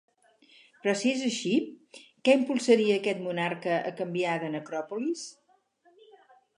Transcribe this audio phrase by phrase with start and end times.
[0.85, 1.51] Però, si és així,
[2.29, 5.27] què impulsaria a aquest monarca a canviar de necròpolis?